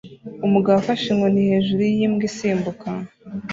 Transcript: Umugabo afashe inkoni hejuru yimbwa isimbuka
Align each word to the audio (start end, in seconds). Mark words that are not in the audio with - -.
Umugabo 0.45 0.75
afashe 0.79 1.05
inkoni 1.09 1.41
hejuru 1.49 1.81
yimbwa 1.95 2.23
isimbuka 2.29 2.89